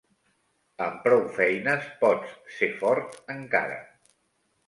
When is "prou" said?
1.07-1.19